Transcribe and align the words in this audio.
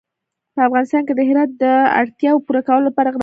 په 0.53 0.61
افغانستان 0.67 1.01
کې 1.07 1.13
د 1.15 1.19
هرات 1.29 1.51
د 1.63 1.65
اړتیاوو 2.01 2.43
پوره 2.45 2.61
کولو 2.67 2.87
لپاره 2.89 3.07
اقدامات 3.07 3.15
کېږي. 3.15 3.19